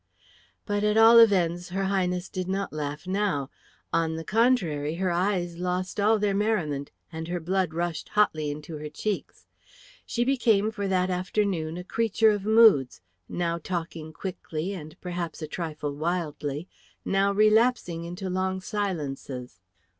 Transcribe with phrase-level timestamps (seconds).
[0.65, 3.51] But at all events her Highness did not laugh now.
[3.93, 8.77] On the contrary, her eyes lost all their merriment, and her blood rushed hotly into
[8.77, 9.45] her cheeks.
[10.03, 15.47] She became for that afternoon a creature of moods, now talking quickly and perhaps a
[15.47, 16.67] trifle wildly,
[17.05, 19.59] now relapsing into long silences.